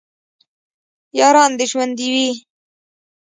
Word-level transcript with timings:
یاران 1.19 1.51
دې 1.57 1.65
ژوندي 1.71 2.07
وي 2.13 2.29